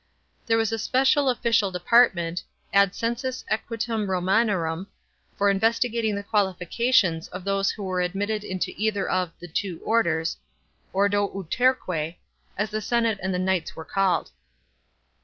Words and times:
There 0.47 0.57
was 0.57 0.71
a 0.71 0.79
special 0.79 1.29
official 1.29 1.69
department 1.69 2.41
(ad 2.73 2.95
census 2.95 3.45
eguitum 3.51 4.09
Romanorum) 4.09 4.87
for 5.37 5.47
investigating 5.47 6.15
the 6.15 6.23
qualifications 6.23 7.27
of 7.27 7.43
those 7.43 7.69
who 7.69 7.83
were 7.83 8.01
admitted 8.01 8.43
into 8.43 8.73
either 8.77 9.07
of" 9.07 9.31
the 9.39 9.47
two 9.47 9.79
orders," 9.83 10.37
(ordo 10.91 11.27
uterque'j 11.27 12.15
as 12.57 12.71
the 12.71 12.81
senate 12.81 13.19
and 13.21 13.31
the 13.31 13.37
knights 13.37 13.75
were 13.75 13.85
called. 13.85 14.31